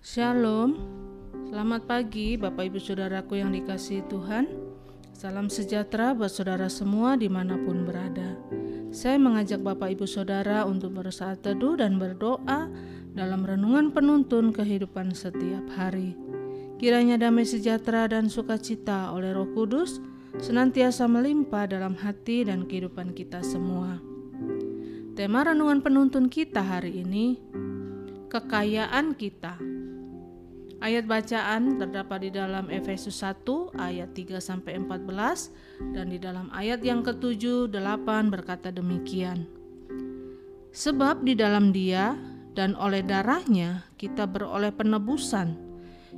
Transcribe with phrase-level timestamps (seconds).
[0.00, 0.80] Shalom,
[1.52, 4.48] selamat pagi Bapak Ibu Saudaraku yang dikasihi Tuhan.
[5.12, 8.32] Salam sejahtera buat saudara semua di mana pun berada.
[8.96, 12.72] Saya mengajak Bapak Ibu Saudara untuk bersaat teduh dan berdoa
[13.12, 16.16] dalam renungan penuntun kehidupan setiap hari.
[16.80, 20.00] Kiranya damai sejahtera dan sukacita oleh roh kudus
[20.40, 24.00] senantiasa melimpah dalam hati dan kehidupan kita semua.
[25.12, 27.36] Tema renungan penuntun kita hari ini
[28.30, 29.69] Kekayaan kita
[30.80, 33.44] Ayat bacaan terdapat di dalam Efesus 1
[33.76, 39.44] ayat 3 sampai 14 dan di dalam ayat yang ke-7 8 berkata demikian.
[40.72, 42.16] Sebab di dalam Dia
[42.56, 45.52] dan oleh darahnya kita beroleh penebusan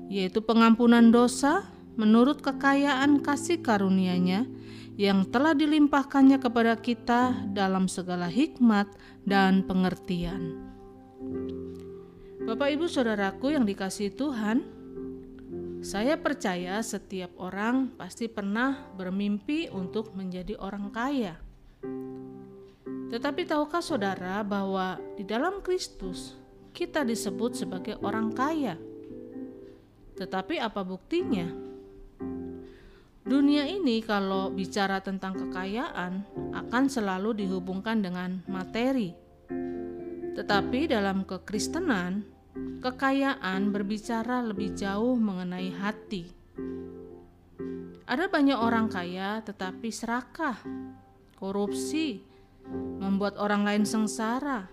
[0.07, 1.67] yaitu pengampunan dosa
[1.99, 4.47] menurut kekayaan kasih karunia-Nya
[4.95, 8.87] yang telah dilimpahkannya kepada kita dalam segala hikmat
[9.27, 10.71] dan pengertian.
[12.43, 14.67] Bapak, ibu, saudaraku yang dikasih Tuhan,
[15.79, 21.39] saya percaya setiap orang pasti pernah bermimpi untuk menjadi orang kaya.
[23.15, 26.35] Tetapi, tahukah saudara bahwa di dalam Kristus
[26.75, 28.75] kita disebut sebagai orang kaya?
[30.19, 31.47] Tetapi, apa buktinya?
[33.23, 36.27] Dunia ini, kalau bicara tentang kekayaan,
[36.59, 39.15] akan selalu dihubungkan dengan materi.
[40.33, 42.25] Tetapi dalam kekristenan,
[42.81, 46.33] kekayaan berbicara lebih jauh mengenai hati.
[48.09, 50.57] Ada banyak orang kaya tetapi serakah,
[51.37, 52.25] korupsi,
[53.01, 54.69] membuat orang lain sengsara.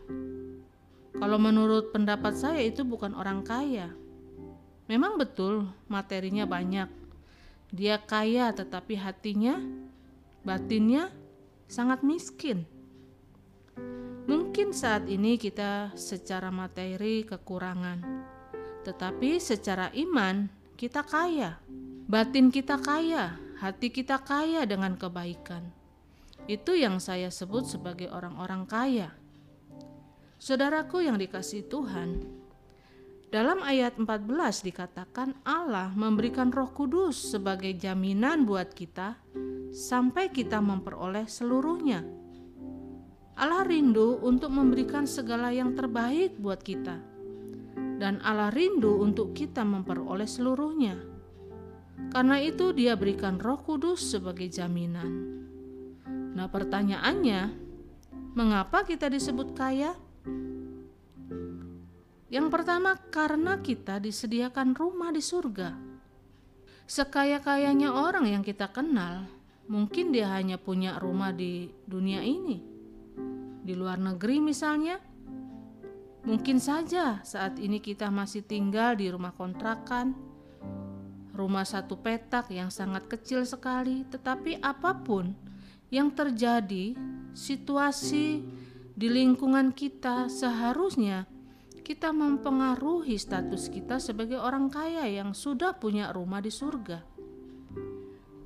[1.20, 3.92] Kalau menurut pendapat saya itu bukan orang kaya.
[4.88, 6.88] Memang betul materinya banyak.
[7.70, 9.62] Dia kaya tetapi hatinya,
[10.42, 11.12] batinnya
[11.70, 12.66] sangat miskin.
[14.60, 18.04] Mungkin saat ini kita secara materi kekurangan,
[18.84, 21.64] tetapi secara iman kita kaya,
[22.12, 25.64] batin kita kaya, hati kita kaya dengan kebaikan.
[26.44, 29.16] Itu yang saya sebut sebagai orang-orang kaya.
[30.44, 32.20] Saudaraku yang dikasih Tuhan,
[33.32, 34.28] dalam ayat 14
[34.60, 39.24] dikatakan Allah memberikan Roh Kudus sebagai jaminan buat kita
[39.72, 42.28] sampai kita memperoleh seluruhnya
[43.40, 47.00] Allah rindu untuk memberikan segala yang terbaik buat kita,
[47.96, 51.00] dan Allah rindu untuk kita memperoleh seluruhnya.
[52.12, 55.40] Karena itu, Dia berikan Roh Kudus sebagai jaminan.
[56.36, 57.56] Nah, pertanyaannya,
[58.36, 59.96] mengapa kita disebut kaya?
[62.28, 65.80] Yang pertama, karena kita disediakan rumah di surga.
[66.92, 69.32] Sekaya-kayanya orang yang kita kenal,
[69.72, 72.69] mungkin dia hanya punya rumah di dunia ini
[73.64, 75.00] di luar negeri misalnya.
[76.28, 80.14] Mungkin saja saat ini kita masih tinggal di rumah kontrakan,
[81.32, 85.32] rumah satu petak yang sangat kecil sekali, tetapi apa pun
[85.90, 86.94] yang terjadi,
[87.34, 88.46] situasi
[88.94, 91.26] di lingkungan kita seharusnya
[91.90, 97.02] kita mempengaruhi status kita sebagai orang kaya yang sudah punya rumah di surga.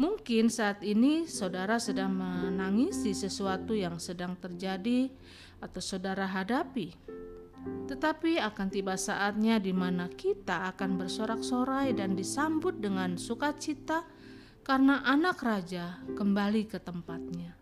[0.03, 5.07] Mungkin saat ini saudara sedang menangisi sesuatu yang sedang terjadi
[5.63, 6.91] atau saudara hadapi.
[7.87, 14.03] Tetapi akan tiba saatnya di mana kita akan bersorak-sorai dan disambut dengan sukacita
[14.67, 17.55] karena anak raja kembali ke tempatnya.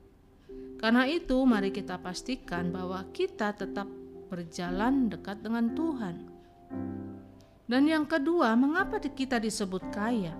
[0.81, 3.85] Karena itu, mari kita pastikan bahwa kita tetap
[4.33, 6.15] berjalan dekat dengan Tuhan.
[7.69, 10.33] Dan yang kedua, mengapa kita disebut kaya?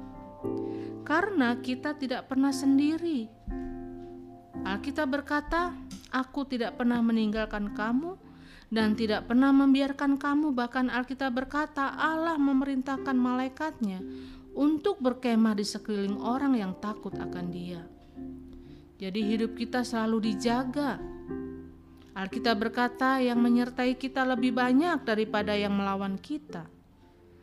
[1.02, 3.28] Karena kita tidak pernah sendiri.
[4.62, 5.74] Alkitab berkata,
[6.14, 8.14] "Aku tidak pernah meninggalkan kamu
[8.70, 14.06] dan tidak pernah membiarkan kamu." Bahkan Alkitab berkata, Allah memerintahkan malaikatnya
[14.54, 17.82] untuk berkemah di sekeliling orang yang takut akan Dia.
[19.02, 21.02] Jadi, hidup kita selalu dijaga.
[22.14, 26.70] Alkitab berkata, "Yang menyertai kita lebih banyak daripada yang melawan kita."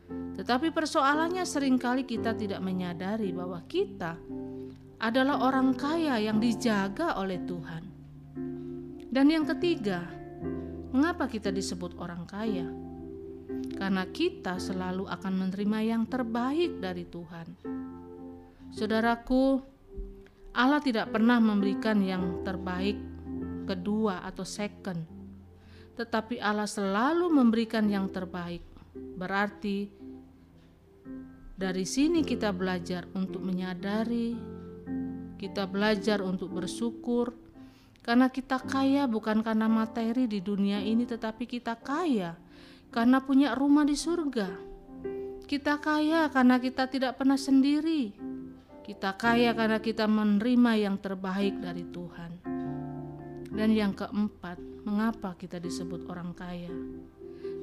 [0.09, 4.15] Tetapi persoalannya sering kali kita tidak menyadari bahwa kita
[4.99, 7.83] adalah orang kaya yang dijaga oleh Tuhan.
[9.09, 10.05] Dan yang ketiga,
[10.91, 12.67] mengapa kita disebut orang kaya?
[13.73, 17.47] Karena kita selalu akan menerima yang terbaik dari Tuhan.
[18.69, 19.57] Saudaraku,
[20.53, 22.99] Allah tidak pernah memberikan yang terbaik
[23.65, 24.99] kedua atau second,
[25.97, 28.61] tetapi Allah selalu memberikan yang terbaik.
[28.93, 29.98] Berarti
[31.59, 34.31] dari sini kita belajar untuk menyadari,
[35.35, 37.35] kita belajar untuk bersyukur,
[37.99, 42.39] karena kita kaya bukan karena materi di dunia ini, tetapi kita kaya
[42.95, 44.71] karena punya rumah di surga.
[45.43, 48.15] Kita kaya karena kita tidak pernah sendiri.
[48.87, 52.31] Kita kaya karena kita menerima yang terbaik dari Tuhan.
[53.51, 56.71] Dan yang keempat, mengapa kita disebut orang kaya?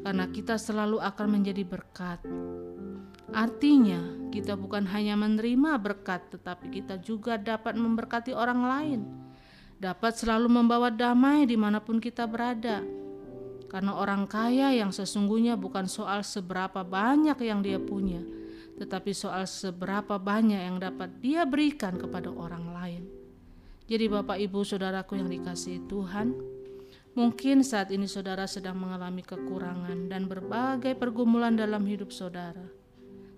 [0.05, 2.21] Karena kita selalu akan menjadi berkat.
[3.35, 9.01] Artinya, kita bukan hanya menerima berkat, tetapi kita juga dapat memberkati orang lain,
[9.83, 12.87] dapat selalu membawa damai di mana pun kita berada
[13.67, 18.23] karena orang kaya yang sesungguhnya bukan soal seberapa banyak yang dia punya,
[18.79, 23.03] tetapi soal seberapa banyak yang dapat dia berikan kepada orang lain.
[23.87, 26.35] Jadi Bapak Ibu Saudaraku yang dikasihi Tuhan,
[27.15, 32.86] mungkin saat ini saudara sedang mengalami kekurangan dan berbagai pergumulan dalam hidup saudara.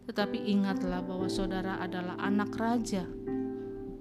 [0.08, 3.04] Tetapi ingatlah bahwa saudara adalah anak raja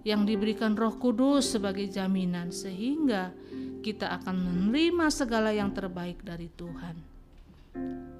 [0.07, 3.36] yang diberikan Roh Kudus sebagai jaminan sehingga
[3.83, 6.95] kita akan menerima segala yang terbaik dari Tuhan.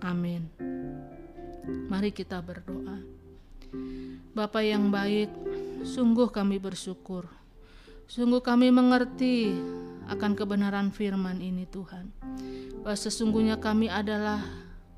[0.04, 0.52] Amin.
[1.88, 3.00] Mari kita berdoa.
[4.36, 5.32] Bapa yang baik,
[5.88, 7.24] sungguh kami bersyukur.
[8.08, 9.56] Sungguh kami mengerti
[10.08, 12.12] akan kebenaran firman ini Tuhan.
[12.84, 14.44] Bahwa sesungguhnya kami adalah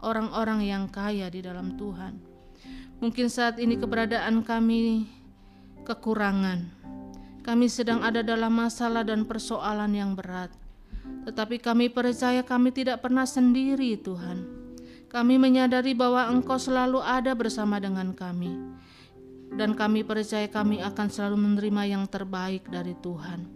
[0.06, 2.29] orang-orang yang kaya di dalam Tuhan.
[3.00, 5.08] Mungkin saat ini keberadaan kami
[5.88, 6.68] kekurangan,
[7.48, 10.52] kami sedang ada dalam masalah dan persoalan yang berat.
[11.24, 14.44] Tetapi kami percaya kami tidak pernah sendiri, Tuhan.
[15.08, 18.52] Kami menyadari bahwa Engkau selalu ada bersama dengan kami.
[19.56, 23.48] Dan kami percaya kami akan selalu menerima yang terbaik dari Tuhan.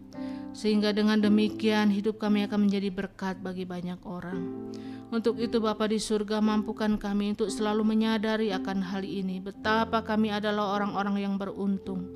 [0.56, 4.72] Sehingga dengan demikian hidup kami akan menjadi berkat bagi banyak orang.
[5.14, 10.34] Untuk itu Bapa di surga mampukan kami untuk selalu menyadari akan hal ini betapa kami
[10.34, 12.10] adalah orang-orang yang beruntung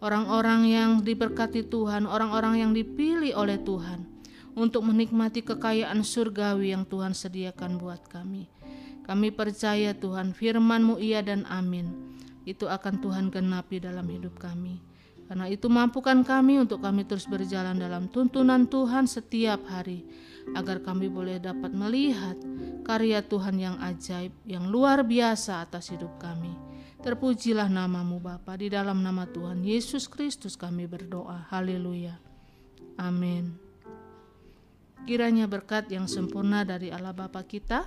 [0.00, 4.04] orang-orang yang diberkati Tuhan, orang-orang yang dipilih oleh Tuhan
[4.56, 8.48] untuk menikmati kekayaan surgawi yang Tuhan sediakan buat kami.
[9.06, 12.18] Kami percaya Tuhan firman-Mu iya dan amin.
[12.46, 14.85] Itu akan Tuhan genapi dalam hidup kami.
[15.26, 20.06] Karena itu mampukan kami untuk kami terus berjalan dalam tuntunan Tuhan setiap hari
[20.54, 22.38] agar kami boleh dapat melihat
[22.86, 26.54] karya Tuhan yang ajaib, yang luar biasa atas hidup kami.
[27.02, 31.50] Terpujilah namamu Bapa di dalam nama Tuhan Yesus Kristus kami berdoa.
[31.50, 32.18] Haleluya.
[32.98, 33.58] Amin.
[35.06, 37.86] Kiranya berkat yang sempurna dari Allah Bapa kita,